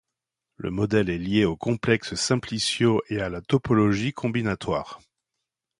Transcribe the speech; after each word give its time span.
Le 0.57 0.71
modèle 0.71 1.11
est 1.11 1.19
lié 1.19 1.45
aux 1.45 1.55
complexes 1.55 2.15
simpliciaux 2.15 3.03
et 3.09 3.21
à 3.21 3.29
la 3.29 3.39
topologie 3.39 4.13
combinatoire. 4.13 4.99